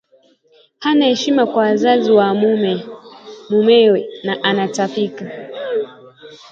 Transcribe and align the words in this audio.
hana 0.79 1.05
heshima 1.05 1.45
kwa 1.45 1.55
wazazi 1.57 2.11
wa 2.11 2.33
mumewe 3.49 4.07
na 4.23 4.43
anatapika 4.43 5.25